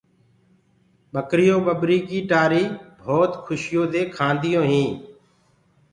ٻڪريونٚ 1.13 1.65
ٻٻريٚ 1.65 2.05
ڪيٚ 2.09 2.27
ٽآريٚ 2.31 2.69
بهوت 2.99 3.31
کُشيو 3.45 3.83
دي 3.93 4.01
کآنديو 4.17 4.61
هينٚ۔ 4.71 4.95